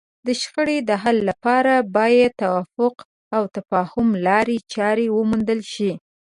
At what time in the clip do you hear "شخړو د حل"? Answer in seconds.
0.41-1.17